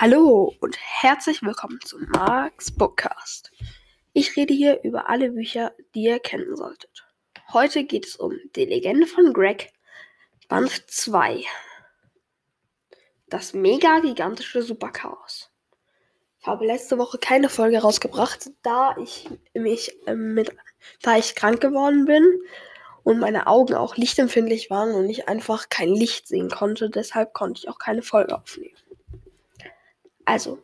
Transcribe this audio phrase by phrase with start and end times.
[0.00, 3.50] Hallo und herzlich willkommen zum Marx Bookcast.
[4.12, 7.04] Ich rede hier über alle Bücher, die ihr kennen solltet.
[7.52, 9.72] Heute geht es um Die Legende von Greg,
[10.46, 11.42] Band 2.
[13.28, 15.50] Das mega gigantische Superchaos.
[16.38, 20.56] Ich habe letzte Woche keine Folge rausgebracht, da ich mich äh, mit,
[21.02, 22.24] da ich krank geworden bin
[23.02, 26.88] und meine Augen auch lichtempfindlich waren und ich einfach kein Licht sehen konnte.
[26.88, 28.76] Deshalb konnte ich auch keine Folge aufnehmen.
[30.28, 30.58] Also,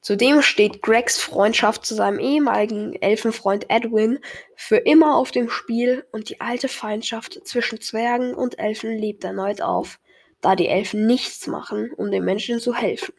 [0.00, 4.18] Zudem steht Gregs Freundschaft zu seinem ehemaligen Elfenfreund Edwin
[4.56, 9.60] für immer auf dem Spiel und die alte Feindschaft zwischen Zwergen und Elfen lebt erneut
[9.60, 10.00] auf,
[10.40, 13.12] da die Elfen nichts machen, um den Menschen zu helfen.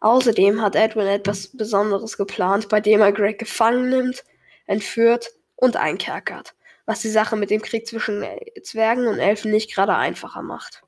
[0.00, 4.24] Außerdem hat Edwin etwas Besonderes geplant, bei dem er Greg gefangen nimmt,
[4.66, 6.54] entführt und einkerkert,
[6.84, 8.24] was die Sache mit dem Krieg zwischen
[8.64, 10.82] Zwergen und Elfen nicht gerade einfacher macht.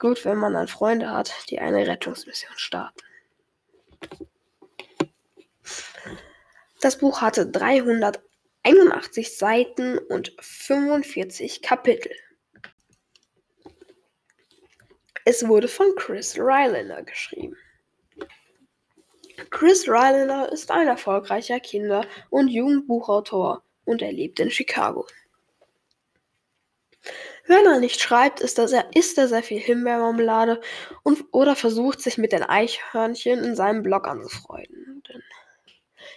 [0.00, 3.00] Gut, wenn man dann Freunde hat, die eine Rettungsmission starten.
[6.80, 12.12] Das Buch hatte 381 Seiten und 45 Kapitel.
[15.24, 17.56] Es wurde von Chris Rylander geschrieben.
[19.48, 25.06] Chris Rylander ist ein erfolgreicher Kinder- und Jugendbuchautor und er lebt in Chicago.
[27.46, 30.60] Wenn er nicht schreibt, ist er isst er sehr viel Himbeermarmelade
[31.02, 35.02] und, oder versucht sich mit den Eichhörnchen in seinem Blog anzufreunden.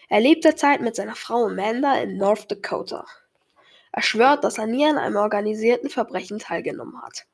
[0.10, 3.06] Er lebt derzeit mit seiner Frau Amanda in North Dakota.
[3.92, 7.26] Er schwört, dass er nie an einem organisierten Verbrechen teilgenommen hat.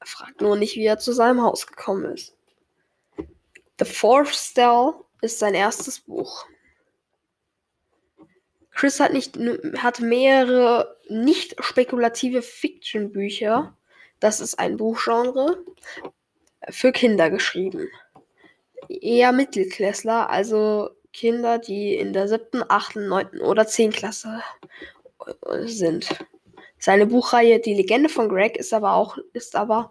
[0.00, 2.34] Er fragt nur nicht, wie er zu seinem Haus gekommen ist.
[3.78, 6.46] The Fourth Stell ist sein erstes Buch.
[8.74, 9.38] Chris hat, nicht,
[9.78, 13.76] hat mehrere nicht spekulative Fiction-Bücher,
[14.20, 15.58] das ist ein Buchgenre,
[16.70, 17.88] für Kinder geschrieben.
[18.88, 24.42] Eher Mittelklässler, also Kinder, die in der siebten, achten, neunten oder zehnten Klasse
[25.46, 26.08] äh, sind.
[26.78, 29.90] Seine Buchreihe Die Legende von Greg ist aber auch, ist aber,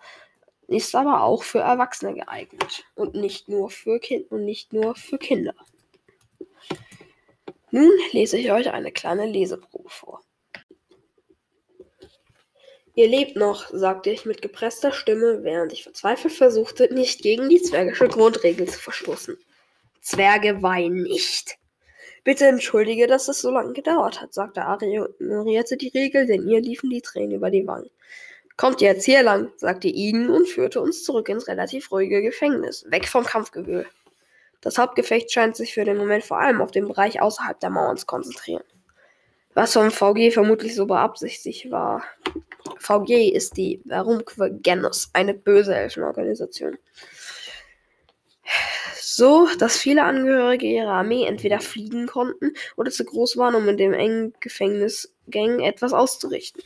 [0.68, 5.18] ist aber auch für Erwachsene geeignet und nicht nur für kind und nicht nur für
[5.18, 5.56] Kinder.
[7.74, 10.22] Nun lese ich euch eine kleine Leseprobe vor.
[12.94, 17.60] Ihr lebt noch, sagte ich mit gepresster Stimme, während ich verzweifelt versuchte, nicht gegen die
[17.60, 19.40] zwergische Grundregel zu verstoßen.
[20.02, 21.58] Zwerge weinen nicht.
[22.24, 26.48] Bitte entschuldige, dass es so lange gedauert hat, sagte Ari und ignorierte die Regel, denn
[26.48, 27.90] ihr liefen die Tränen über die Wangen.
[28.56, 33.08] Kommt jetzt hier lang, sagte Igen und führte uns zurück ins relativ ruhige Gefängnis, weg
[33.08, 33.88] vom Kampfgewühl.
[34.64, 37.98] Das Hauptgefecht scheint sich für den Moment vor allem auf den Bereich außerhalb der Mauern
[37.98, 38.64] zu konzentrieren.
[39.54, 42.04] Was vom VG vermutlich so beabsichtigt war.
[42.80, 46.78] VG ist die Varumque Genus, eine böse Elfenorganisation.
[48.96, 53.78] So, dass viele Angehörige ihrer Armee entweder fliehen konnten oder zu groß waren, um in
[53.78, 56.64] dem engen Gefängnisgang etwas auszurichten.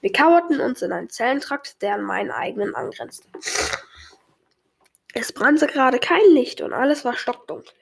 [0.00, 3.28] Wir kauerten uns in einen Zellentrakt, der an meinen eigenen angrenzte.
[5.14, 7.72] Es brannte gerade kein Licht und alles war stockdunkel.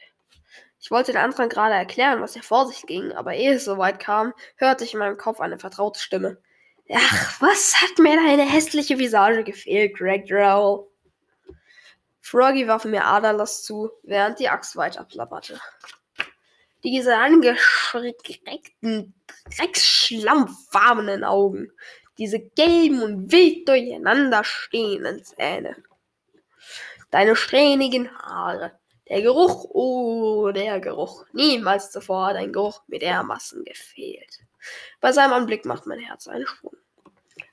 [0.81, 4.01] Ich wollte den anderen gerade erklären, was hier vor sich ging, aber ehe es soweit
[4.01, 6.39] kam, hörte ich in meinem Kopf eine vertraute Stimme.
[6.93, 10.89] Ach, was hat mir deine hässliche Visage gefehlt, Greg Drow?
[12.21, 15.61] Froggy warf mir aderlass zu, während die Axt weiter plapperte.
[16.83, 19.15] Diese angeschreckten,
[19.57, 21.71] drecksschlammfarbenen Augen,
[22.19, 25.77] diese gelben und wild durcheinander stehenden Zähne.
[27.11, 28.73] Deine strähnigen Haare.
[29.09, 31.25] Der Geruch, oh, der Geruch.
[31.33, 34.41] Niemals zuvor hat ein Geruch mit dermaßen gefehlt.
[35.01, 36.77] Bei seinem Anblick macht mein Herz einen Sprung.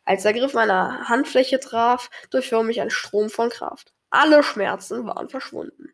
[0.06, 3.94] Als der Griff meiner Handfläche traf, durchfuhr mich ein Strom von Kraft.
[4.10, 5.92] alle Schmerzen waren verschwunden.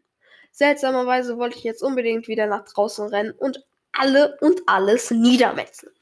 [0.51, 5.93] Seltsamerweise wollte ich jetzt unbedingt wieder nach draußen rennen und alle und alles niedermetzeln.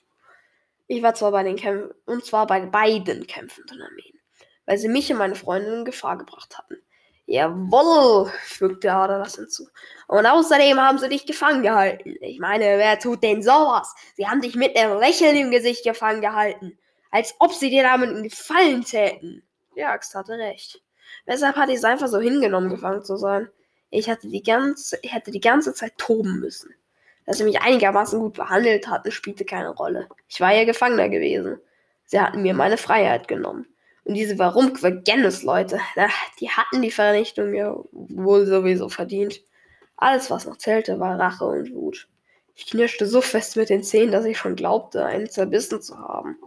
[0.87, 4.19] Ich war zwar bei den Kämpfen, und zwar bei beiden kämpfenden Armeen,
[4.65, 6.77] weil sie mich und meine Freundin in Gefahr gebracht hatten.
[7.31, 9.69] Jawohl, fügte Adalas hinzu.
[10.09, 12.17] Und außerdem haben sie dich gefangen gehalten.
[12.19, 13.95] Ich meine, wer tut denn sowas?
[14.17, 16.77] Sie haben dich mit einem Lächeln im Gesicht gefangen gehalten.
[17.09, 19.43] Als ob sie dir damit einen Gefallen täten.
[19.77, 20.81] Die Axt hatte recht.
[21.25, 23.47] Weshalb hatte ich es einfach so hingenommen, gefangen zu sein?
[23.91, 26.75] Ich hatte die ganze, ich hätte die ganze Zeit toben müssen.
[27.25, 30.09] Dass sie mich einigermaßen gut behandelt hatten, spielte keine Rolle.
[30.27, 31.61] Ich war ja Gefangener gewesen.
[32.03, 33.67] Sie hatten mir meine Freiheit genommen.
[34.03, 34.73] Und diese warum
[35.43, 36.09] Leute, na,
[36.39, 39.41] die hatten die Vernichtung ja wohl sowieso verdient.
[39.97, 42.07] Alles, was noch zählte, war Rache und Wut.
[42.55, 46.37] Ich knirschte so fest mit den Zähnen, dass ich schon glaubte, einen zerbissen zu haben.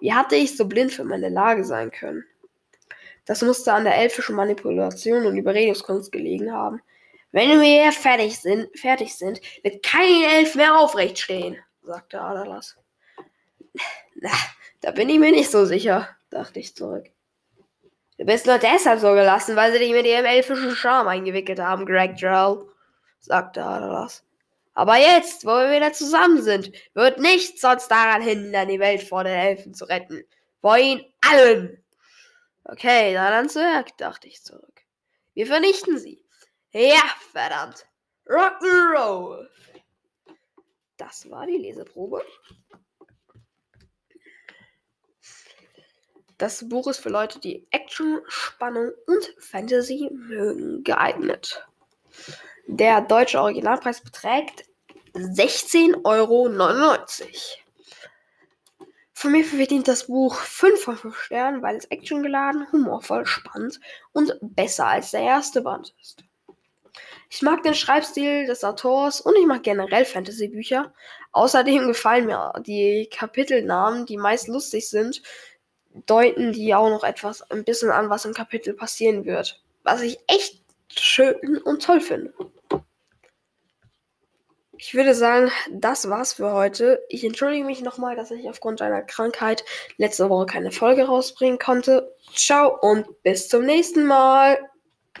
[0.00, 2.24] Wie hatte ich so blind für meine Lage sein können?
[3.24, 6.82] Das musste an der elfischen Manipulation und Überredungskunst gelegen haben.
[7.32, 12.76] Wenn wir fertig sind, fertig sind, wird kein Elf mehr aufrecht stehen, sagte Adalas.
[14.24, 14.30] Na,
[14.80, 17.10] da bin ich mir nicht so sicher, dachte ich zurück.
[18.16, 21.84] Du bist nur deshalb so gelassen, weil sie dich mit ihrem elfischen Charme eingewickelt haben,
[21.84, 22.66] Greg Jarl,
[23.20, 24.24] sagte Adalas.
[24.72, 29.24] Aber jetzt, wo wir wieder zusammen sind, wird nichts sonst daran hindern, die Welt vor
[29.24, 30.24] den Elfen zu retten.
[30.62, 31.84] Vor ihnen allen.
[32.64, 34.80] Okay, dann zu Werk, dachte ich zurück.
[35.34, 36.24] Wir vernichten sie.
[36.72, 37.84] Ja, verdammt.
[38.26, 39.48] Rock'n'Roll.
[40.96, 42.24] Das war die Leseprobe.
[46.38, 51.66] Das Buch ist für Leute, die Action, Spannung und Fantasy mögen, geeignet.
[52.66, 54.64] Der deutsche Originalpreis beträgt
[55.14, 56.48] 16,99 Euro.
[59.12, 63.80] Von mir verdient das Buch 5 von 5 Sternen, weil es actiongeladen, humorvoll, spannend
[64.12, 66.24] und besser als der erste Band ist.
[67.30, 70.92] Ich mag den Schreibstil des Autors und ich mag generell Fantasy-Bücher.
[71.32, 75.22] Außerdem gefallen mir die Kapitelnamen, die meist lustig sind,
[76.06, 79.62] deuten die auch noch etwas ein bisschen an, was im Kapitel passieren wird.
[79.82, 80.62] Was ich echt
[80.96, 82.32] schön und toll finde.
[84.76, 87.02] Ich würde sagen, das war's für heute.
[87.08, 89.64] Ich entschuldige mich nochmal, dass ich aufgrund einer Krankheit
[89.96, 92.14] letzte Woche keine Folge rausbringen konnte.
[92.34, 94.58] Ciao und bis zum nächsten Mal.